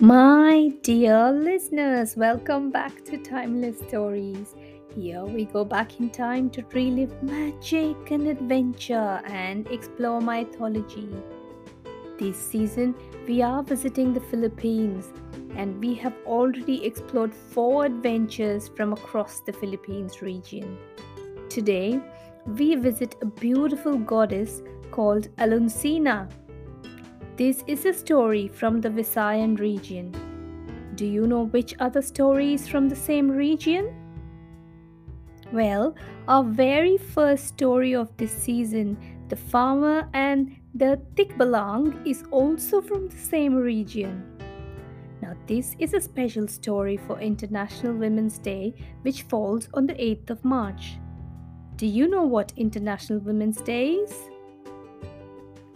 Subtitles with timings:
[0.00, 4.54] My dear listeners, welcome back to Timeless Stories.
[4.94, 11.08] Here we go back in time to relive magic and adventure and explore mythology.
[12.16, 12.94] This season,
[13.26, 15.08] we are visiting the Philippines
[15.56, 20.78] and we have already explored four adventures from across the Philippines region.
[21.48, 22.00] Today,
[22.46, 24.62] we visit a beautiful goddess
[24.92, 26.30] called Alunsina
[27.38, 30.12] this is a story from the Visayan region.
[30.96, 33.94] Do you know which other stories from the same region?
[35.52, 35.94] Well,
[36.26, 38.98] our very first story of this season,
[39.28, 44.24] The Farmer and the Tikbalang, is also from the same region.
[45.22, 50.30] Now, this is a special story for International Women's Day, which falls on the 8th
[50.30, 50.98] of March.
[51.76, 54.12] Do you know what International Women's Day is?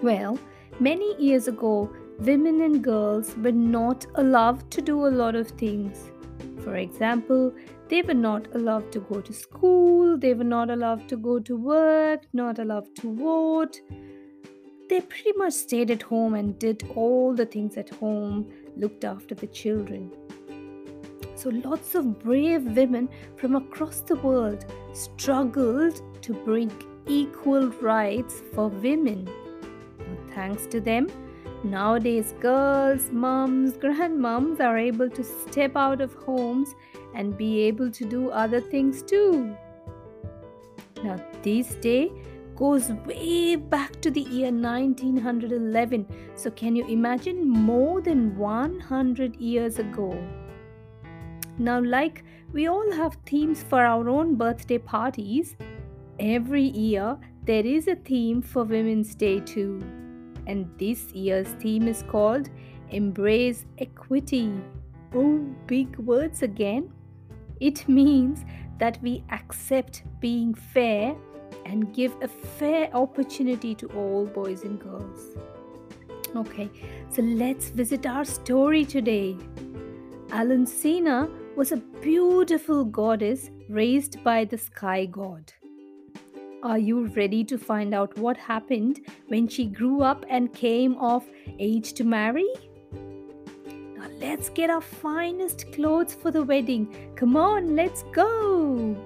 [0.02, 0.40] Well,
[0.80, 6.10] Many years ago, women and girls were not allowed to do a lot of things.
[6.64, 7.52] For example,
[7.88, 11.56] they were not allowed to go to school, they were not allowed to go to
[11.56, 13.80] work, not allowed to vote.
[14.88, 19.34] They pretty much stayed at home and did all the things at home, looked after
[19.34, 20.10] the children.
[21.34, 26.70] So, lots of brave women from across the world struggled to bring
[27.06, 29.28] equal rights for women.
[30.34, 31.08] Thanks to them,
[31.62, 36.74] nowadays girls, moms, grandmoms are able to step out of homes
[37.14, 39.54] and be able to do other things too.
[41.04, 42.10] Now, this day
[42.56, 46.06] goes way back to the year 1911.
[46.34, 50.16] So, can you imagine more than 100 years ago?
[51.58, 55.56] Now, like we all have themes for our own birthday parties,
[56.18, 59.80] every year there is a theme for Women's Day too
[60.46, 62.48] and this year's theme is called
[62.90, 64.52] Embrace Equity.
[65.14, 66.92] Oh, big words again.
[67.60, 68.44] It means
[68.78, 71.14] that we accept being fair
[71.64, 75.36] and give a fair opportunity to all boys and girls.
[76.34, 76.70] Okay,
[77.10, 79.36] so let's visit our story today.
[80.28, 85.52] Alunsina was a beautiful goddess raised by the sky god.
[86.62, 91.28] Are you ready to find out what happened when she grew up and came of
[91.58, 92.46] age to marry?
[93.96, 97.14] Now let's get our finest clothes for the wedding.
[97.16, 98.96] Come on, let's go!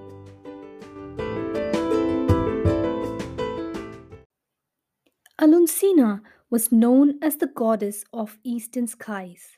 [5.41, 9.57] Alunsina was known as the goddess of eastern skies.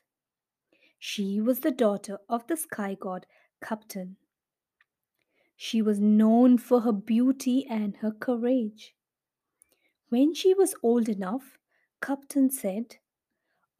[0.99, 3.25] She was the daughter of the sky god
[3.61, 4.15] Kaptan.
[5.61, 8.95] She was known for her beauty and her courage.
[10.07, 11.57] When she was old enough,
[12.01, 12.95] Kaptan said,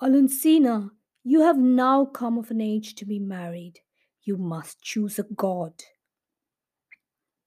[0.01, 0.91] Alunsina,
[1.23, 3.79] you have now come of an age to be married.
[4.23, 5.85] You must choose a god.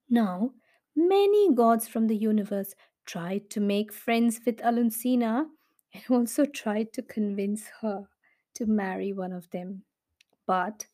[0.09, 0.55] Now,
[0.97, 5.45] many gods from the universe tried to make friends with Alunsina
[5.93, 8.09] and also tried to convince her
[8.55, 9.83] to marry one of them.
[10.47, 10.87] But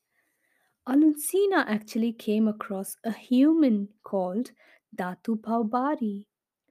[0.88, 4.53] Alunsina actually came across a human called
[4.97, 6.25] Datu Paubari,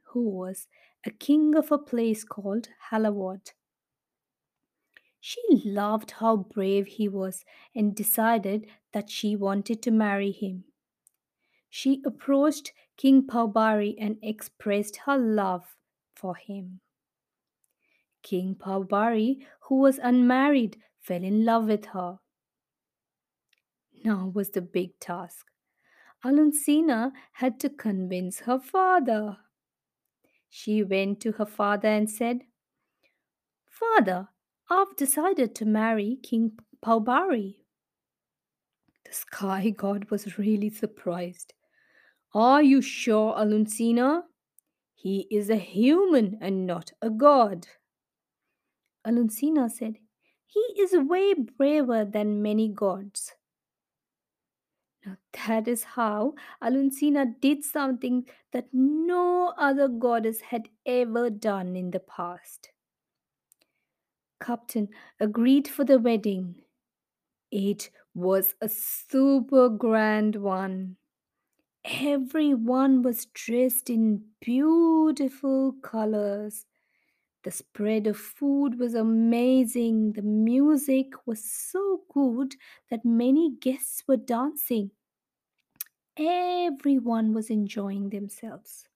[0.05, 0.67] who was
[1.05, 3.51] a king of a place called Halawod.
[5.19, 7.45] She loved how brave he was
[7.75, 10.63] and decided that she wanted to marry him.
[11.69, 15.75] She approached King Paubari and expressed her love
[16.15, 16.79] for him.
[18.23, 22.17] King Paubari, who was unmarried, fell in love with her
[24.07, 25.45] now was the big task.
[26.25, 29.37] Alunsina had to convince her father.
[30.49, 32.41] She went to her father and said,
[33.69, 34.29] Father,
[34.69, 36.53] I've decided to marry King
[36.83, 37.57] Paubari.
[39.05, 41.53] The sky god was really surprised.
[42.33, 44.23] Are you sure, Alunsina?
[44.95, 47.67] He is a human and not a god.
[49.05, 49.97] Alunsina said,
[50.47, 53.33] He is way braver than many gods.
[55.07, 55.17] Now,
[55.47, 61.99] that is how Alunsina did something that no other goddess had ever done in the
[62.01, 62.71] past.
[64.41, 64.89] Kaptan
[65.19, 66.63] agreed for the wedding.
[67.51, 70.97] It was a super grand one.
[71.85, 76.65] Everyone was dressed in beautiful colors.
[77.43, 80.13] The spread of food was amazing.
[80.13, 82.55] The music was so good
[82.89, 84.91] that many guests were dancing.
[86.19, 88.89] Everyone was enjoying themselves.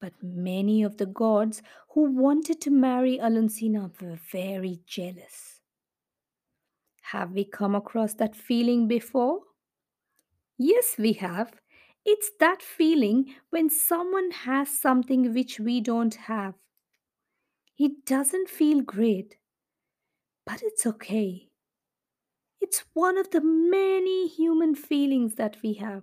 [0.00, 5.60] But many of the gods who wanted to marry Alunsina were very jealous.
[7.02, 9.42] Have we come across that feeling before?
[10.58, 11.60] Yes, we have.
[12.04, 16.54] It's that feeling when someone has something which we don't have.
[17.76, 19.38] It doesn't feel great,
[20.44, 21.49] but it's okay.
[22.60, 26.02] It's one of the many human feelings that we have.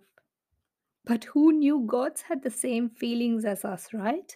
[1.06, 4.36] But who knew gods had the same feelings as us, right?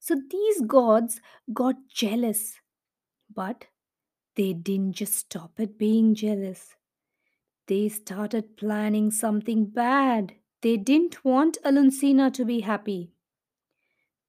[0.00, 1.20] So these gods
[1.52, 2.58] got jealous,
[3.32, 3.66] but
[4.34, 6.74] they didn't just stop at being jealous.
[7.66, 10.32] They started planning something bad.
[10.62, 13.12] They didn't want Alunsina to be happy.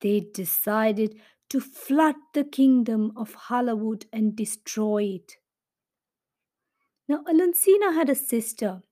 [0.01, 1.19] They decided
[1.49, 5.37] to flood the kingdom of Halawod and destroy it.
[7.11, 8.83] Now, Alunsina had a sister,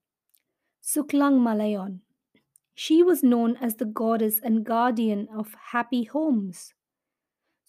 [0.84, 2.00] Suklang Malayon.
[2.76, 6.74] She was known as the goddess and guardian of happy homes.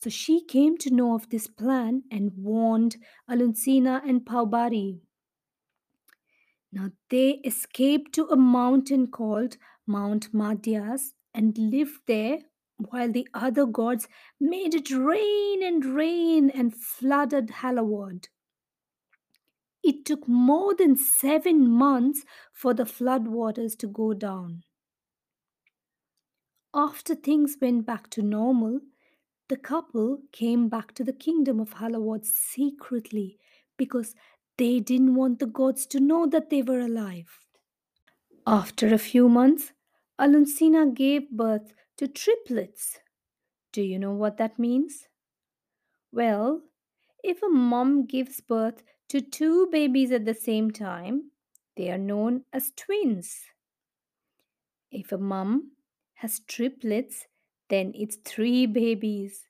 [0.03, 2.97] So she came to know of this plan and warned
[3.31, 4.99] Alunsina and Paubari.
[6.73, 9.57] Now they escaped to a mountain called
[9.87, 12.39] Mount Madhyas and lived there
[12.77, 14.09] while the other gods
[14.41, 18.27] made it rain and rain and flooded Halawod.
[19.83, 24.63] It took more than seven months for the flood waters to go down.
[26.75, 28.81] After things went back to normal,
[29.49, 33.39] the couple came back to the kingdom of Halawod secretly
[33.77, 34.15] because
[34.57, 37.41] they didn't want the gods to know that they were alive.
[38.47, 39.73] After a few months,
[40.19, 42.99] Alunsina gave birth to triplets.
[43.73, 45.09] Do you know what that means?
[46.13, 46.63] Well,
[47.23, 51.31] if a mom gives birth to two babies at the same time,
[51.77, 53.41] they are known as twins.
[54.91, 55.73] If a mom
[56.15, 57.27] has triplets,
[57.69, 59.47] then it's three babies.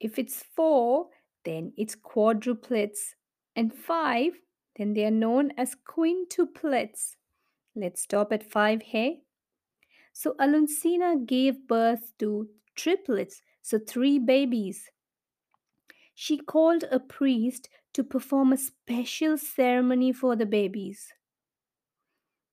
[0.00, 1.08] If it's four,
[1.44, 3.14] then it's quadruplets.
[3.54, 4.32] And five,
[4.76, 7.16] then they are known as quintuplets.
[7.74, 9.16] Let's stop at five here.
[10.12, 14.90] So Alunsina gave birth to triplets, so three babies.
[16.20, 21.12] She called a priest to perform a special ceremony for the babies.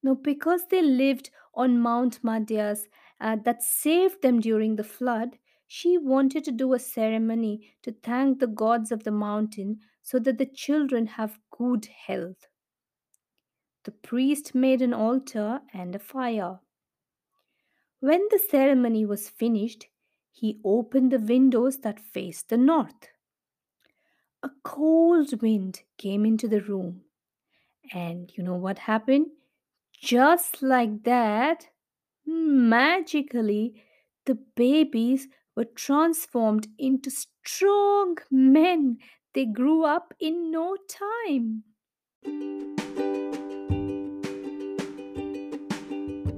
[0.03, 2.81] Now, because they lived on Mount Madhyas
[3.19, 8.37] uh, that saved them during the flood, she wanted to do a ceremony to thank
[8.37, 12.45] the gods of the mountain so that the children have good health.
[13.85, 16.59] The priest made an altar and a fire.
[17.99, 19.87] When the ceremony was finished,
[20.31, 23.07] he opened the windows that faced the north.
[24.43, 27.01] A cold wind came into the room.
[27.93, 29.27] And you know what happened?
[29.99, 31.67] Just like that,
[32.25, 33.81] magically,
[34.25, 38.97] the babies were transformed into strong men.
[39.33, 41.63] They grew up in no time.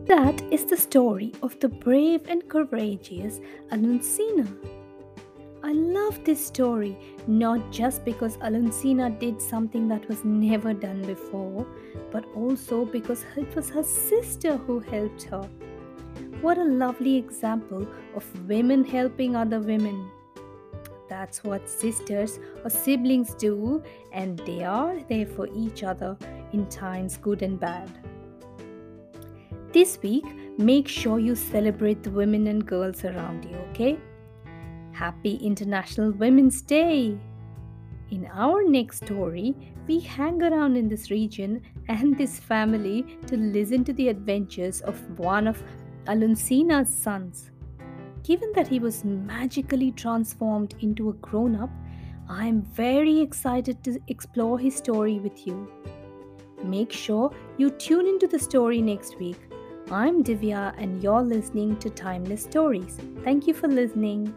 [0.08, 3.42] That is the story of the brave and courageous
[3.72, 4.77] Alunsina.
[5.68, 6.98] I love this story
[7.28, 11.68] not just because Alunsina did something that was never done before,
[12.10, 15.42] but also because it was her sister who helped her.
[16.40, 17.86] What a lovely example
[18.16, 20.10] of women helping other women.
[21.10, 23.84] That's what sisters or siblings do,
[24.14, 26.18] and they are there for each other
[26.54, 27.92] in times good and bad.
[29.74, 30.24] This week,
[30.58, 34.00] make sure you celebrate the women and girls around you, okay?
[34.98, 37.20] Happy International Women's Day!
[38.10, 39.56] In our next story,
[39.88, 44.98] we hang around in this region and this family to listen to the adventures of
[45.20, 45.62] one of
[46.08, 47.52] Alunsina's sons.
[48.24, 51.70] Given that he was magically transformed into a grown up,
[52.28, 55.70] I am very excited to explore his story with you.
[56.64, 59.38] Make sure you tune into the story next week
[59.92, 62.98] I'm Divya, and you're listening to Timeless Stories.
[63.24, 64.34] Thank you for listening.